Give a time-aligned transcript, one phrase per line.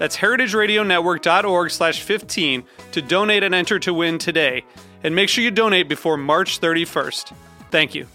[0.00, 4.64] That's heritageradionetwork.org slash 15 to donate and enter to win today.
[5.04, 7.34] And make sure you donate before March 31st.
[7.70, 8.06] Thank you.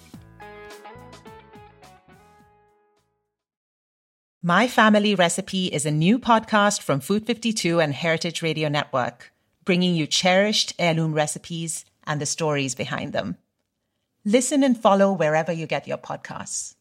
[4.41, 9.31] My Family Recipe is a new podcast from Food 52 and Heritage Radio Network,
[9.63, 13.37] bringing you cherished heirloom recipes and the stories behind them.
[14.25, 16.73] Listen and follow wherever you get your podcasts.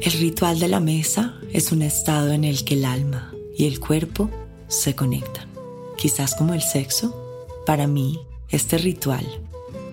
[0.00, 3.80] El ritual de la mesa es un estado en el que el alma y el
[3.80, 4.30] cuerpo
[4.68, 5.48] se conectan.
[5.96, 9.26] Quizás como el sexo, para mí, este ritual,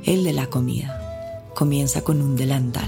[0.04, 2.88] el de la comida, comienza con un delantal.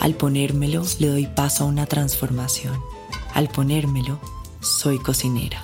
[0.00, 2.74] Al ponérmelo, le doy paso a una transformación.
[3.32, 4.18] Al ponérmelo,
[4.58, 5.62] soy cocinera.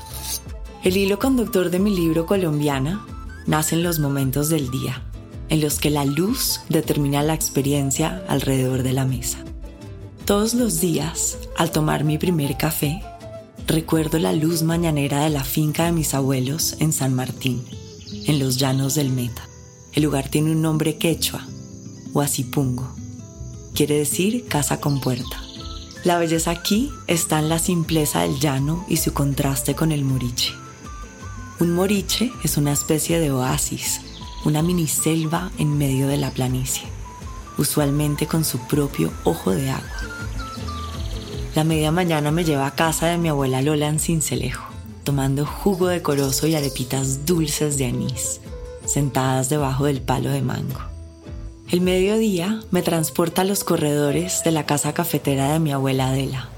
[0.84, 3.04] El hilo conductor de mi libro Colombiana
[3.48, 5.02] nace en los momentos del día
[5.48, 9.38] en los que la luz determina la experiencia alrededor de la mesa.
[10.24, 13.02] Todos los días, al tomar mi primer café,
[13.66, 17.62] recuerdo la luz mañanera de la finca de mis abuelos en San Martín,
[18.26, 19.46] en los llanos del Meta.
[19.92, 21.46] El lugar tiene un nombre quechua,
[22.12, 22.88] Huasipungo.
[23.74, 25.42] Quiere decir casa con puerta.
[26.04, 30.52] La belleza aquí está en la simpleza del llano y su contraste con el moriche.
[31.60, 34.00] Un moriche es una especie de oasis
[34.44, 36.86] una miniselva en medio de la planicie,
[37.56, 39.90] usualmente con su propio ojo de agua.
[41.54, 44.64] La media mañana me lleva a casa de mi abuela Lola en Cincelejo,
[45.02, 48.40] tomando jugo decoroso y arepitas dulces de anís,
[48.84, 50.80] sentadas debajo del palo de mango.
[51.70, 56.48] El mediodía me transporta a los corredores de la casa cafetera de mi abuela Adela,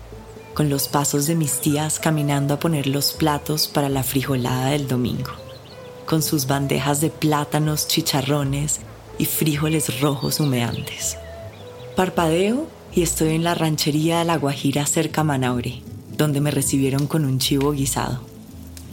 [0.54, 4.88] con los pasos de mis tías caminando a poner los platos para la frijolada del
[4.88, 5.45] domingo
[6.06, 8.80] con sus bandejas de plátanos, chicharrones
[9.18, 11.18] y frijoles rojos humeantes.
[11.96, 15.82] Parpadeo y estoy en la ranchería de La Guajira cerca a Manaure,
[16.16, 18.20] donde me recibieron con un chivo guisado.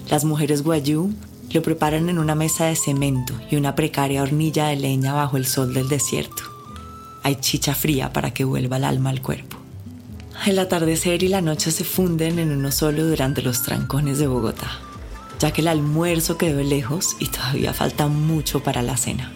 [0.10, 1.14] Las mujeres guayú
[1.52, 5.46] lo preparan en una mesa de cemento y una precaria hornilla de leña bajo el
[5.46, 6.44] sol del desierto.
[7.22, 9.58] Hay chicha fría para que vuelva el alma al cuerpo.
[10.46, 14.82] El atardecer y la noche se funden en uno solo durante los trancones de Bogotá
[15.44, 19.34] ya que el almuerzo quedó lejos y todavía falta mucho para la cena.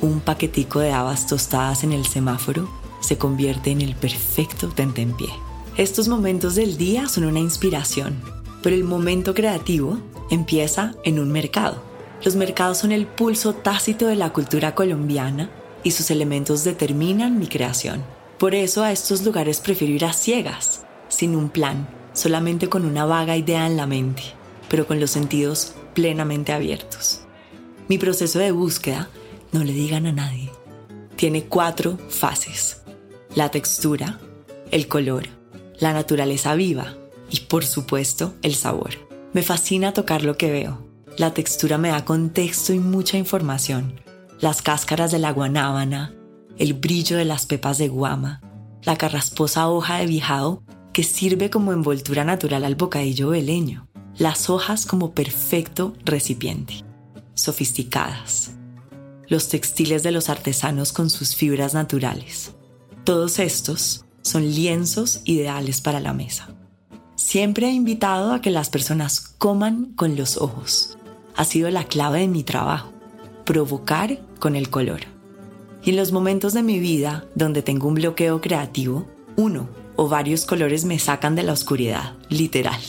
[0.00, 2.70] Un paquetico de habas tostadas en el semáforo
[3.00, 5.30] se convierte en el perfecto tentempié.
[5.76, 8.22] Estos momentos del día son una inspiración,
[8.62, 9.98] pero el momento creativo
[10.30, 11.82] empieza en un mercado.
[12.24, 15.50] Los mercados son el pulso tácito de la cultura colombiana
[15.82, 18.04] y sus elementos determinan mi creación.
[18.38, 23.04] Por eso a estos lugares prefiero ir a ciegas, sin un plan, solamente con una
[23.06, 24.22] vaga idea en la mente
[24.68, 27.20] pero con los sentidos plenamente abiertos.
[27.88, 29.08] Mi proceso de búsqueda,
[29.52, 30.50] no le digan a nadie,
[31.16, 32.82] tiene cuatro fases.
[33.34, 34.18] La textura,
[34.70, 35.28] el color,
[35.78, 36.94] la naturaleza viva
[37.30, 38.90] y por supuesto el sabor.
[39.32, 40.84] Me fascina tocar lo que veo.
[41.18, 44.00] La textura me da contexto y mucha información.
[44.40, 46.14] Las cáscaras de la guanábana,
[46.58, 48.40] el brillo de las pepas de guama,
[48.82, 50.62] la carrasposa hoja de bijao
[50.92, 53.86] que sirve como envoltura natural al bocadillo veleño
[54.18, 56.84] las hojas como perfecto recipiente,
[57.34, 58.52] sofisticadas,
[59.28, 62.52] los textiles de los artesanos con sus fibras naturales.
[63.04, 66.48] Todos estos son lienzos ideales para la mesa.
[67.14, 70.96] Siempre he invitado a que las personas coman con los ojos.
[71.36, 72.92] Ha sido la clave de mi trabajo,
[73.44, 75.00] provocar con el color.
[75.84, 80.46] Y en los momentos de mi vida donde tengo un bloqueo creativo, uno o varios
[80.46, 82.80] colores me sacan de la oscuridad, literal.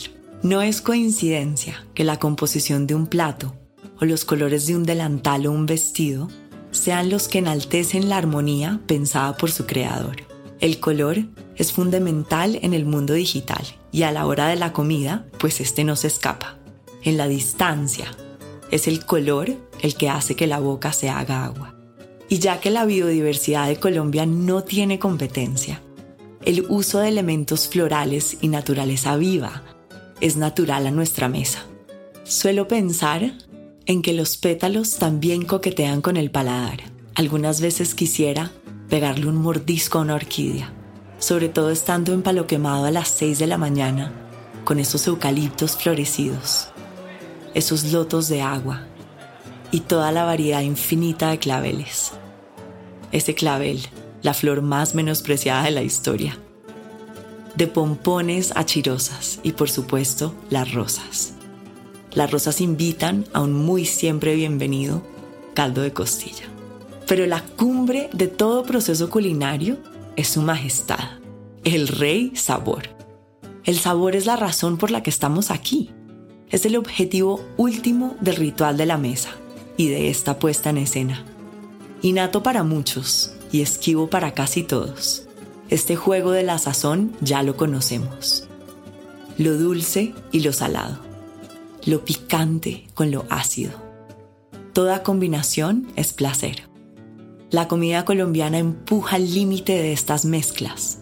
[0.42, 3.56] No es coincidencia que la composición de un plato
[4.00, 6.28] o los colores de un delantal o un vestido
[6.70, 10.16] sean los que enaltecen la armonía pensada por su creador.
[10.60, 11.18] El color
[11.56, 15.82] es fundamental en el mundo digital y a la hora de la comida, pues este
[15.82, 16.56] no se escapa.
[17.02, 18.06] En la distancia,
[18.70, 19.50] es el color
[19.80, 21.74] el que hace que la boca se haga agua.
[22.28, 25.82] Y ya que la biodiversidad de Colombia no tiene competencia,
[26.44, 29.64] el uso de elementos florales y naturaleza viva
[30.20, 31.64] es natural a nuestra mesa.
[32.24, 33.32] Suelo pensar
[33.86, 36.80] en que los pétalos también coquetean con el paladar.
[37.14, 38.52] Algunas veces quisiera
[38.88, 40.72] pegarle un mordisco a una orquídea,
[41.18, 44.12] sobre todo estando en palo quemado a las 6 de la mañana,
[44.64, 46.68] con esos eucaliptos florecidos,
[47.54, 48.86] esos lotos de agua
[49.70, 52.12] y toda la variedad infinita de claveles.
[53.10, 53.80] Ese clavel,
[54.22, 56.38] la flor más menospreciada de la historia.
[57.58, 58.64] De pompones a
[59.42, 61.34] y por supuesto las rosas.
[62.12, 65.02] Las rosas invitan a un muy siempre bienvenido
[65.54, 66.44] caldo de costilla.
[67.08, 69.76] Pero la cumbre de todo proceso culinario
[70.14, 71.18] es su majestad,
[71.64, 72.90] el rey sabor.
[73.64, 75.90] El sabor es la razón por la que estamos aquí.
[76.50, 79.30] Es el objetivo último del ritual de la mesa
[79.76, 81.24] y de esta puesta en escena.
[82.02, 85.27] Innato para muchos y esquivo para casi todos.
[85.70, 88.48] Este juego de la sazón ya lo conocemos.
[89.36, 90.98] Lo dulce y lo salado.
[91.84, 93.72] Lo picante con lo ácido.
[94.72, 96.70] Toda combinación es placer.
[97.50, 101.00] La comida colombiana empuja el límite de estas mezclas,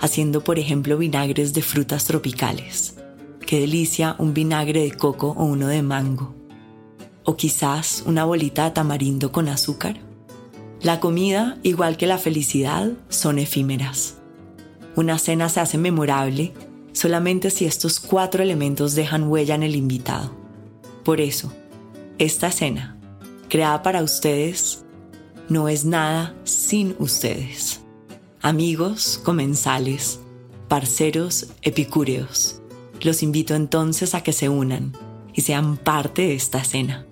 [0.00, 2.96] haciendo por ejemplo vinagres de frutas tropicales.
[3.46, 6.34] Qué delicia un vinagre de coco o uno de mango.
[7.22, 10.07] O quizás una bolita de tamarindo con azúcar.
[10.80, 14.18] La comida, igual que la felicidad, son efímeras.
[14.94, 16.52] Una cena se hace memorable
[16.92, 20.36] solamente si estos cuatro elementos dejan huella en el invitado.
[21.04, 21.52] Por eso,
[22.18, 22.96] esta cena,
[23.48, 24.84] creada para ustedes,
[25.48, 27.80] no es nada sin ustedes.
[28.40, 30.20] Amigos comensales,
[30.68, 32.60] parceros epicúreos,
[33.00, 34.92] los invito entonces a que se unan
[35.34, 37.04] y sean parte de esta cena.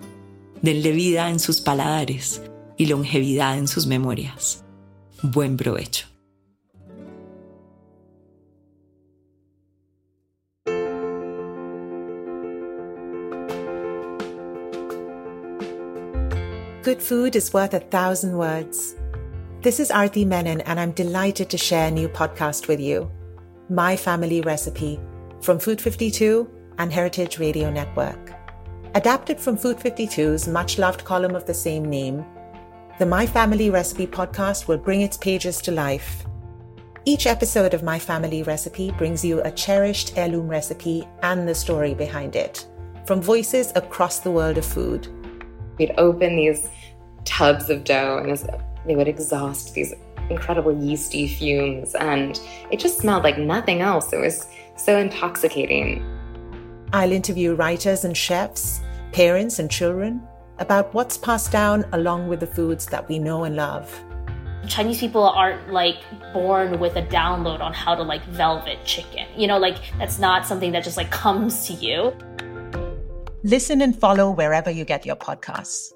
[0.61, 2.41] Denle vida en sus paladares
[2.77, 4.63] y longevidad en sus memorias.
[5.23, 6.05] Buen provecho.
[16.83, 18.95] Good food is worth a thousand words.
[19.61, 23.11] This is Arti Menon, and I'm delighted to share a new podcast with you
[23.69, 24.97] My Family Recipe
[25.41, 28.33] from Food 52 and Heritage Radio Network.
[28.95, 32.23] Adapted from Food 52's much loved column of the same name,
[32.97, 36.25] the My Family Recipe podcast will bring its pages to life.
[37.05, 41.93] Each episode of My Family Recipe brings you a cherished heirloom recipe and the story
[41.93, 42.65] behind it,
[43.05, 45.07] from voices across the world of food.
[45.77, 46.69] We'd open these
[47.23, 48.35] tubs of dough and
[48.87, 49.93] they would exhaust these
[50.31, 52.41] incredible yeasty fumes, and
[52.71, 54.11] it just smelled like nothing else.
[54.11, 56.03] It was so intoxicating.
[56.93, 60.27] I'll interview writers and chefs, parents and children
[60.59, 64.03] about what's passed down along with the foods that we know and love.
[64.67, 65.97] Chinese people aren't like
[66.33, 69.25] born with a download on how to like velvet chicken.
[69.35, 72.13] You know, like that's not something that just like comes to you.
[73.43, 75.93] Listen and follow wherever you get your podcasts.